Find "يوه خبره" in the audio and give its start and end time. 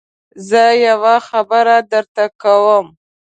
0.87-1.77